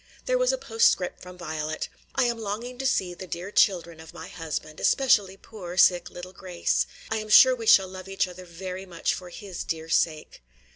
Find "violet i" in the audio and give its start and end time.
1.37-2.23